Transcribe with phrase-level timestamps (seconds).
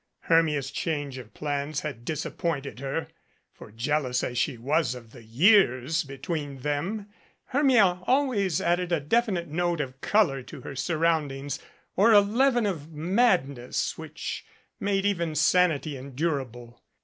[0.21, 3.07] Hermia's change of plans had disappointed her;
[3.53, 7.07] for, jealous as she was of the years between them,
[7.49, 11.59] Hermia al ways added a definite note of color to her surroundings,
[11.95, 14.43] or a leaven of madness which
[14.79, 16.81] made even sanity endurable.